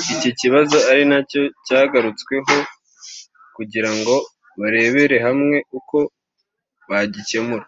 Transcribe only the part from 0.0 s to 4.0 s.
iki kikaba ari nacyo cyagarutsweho kugira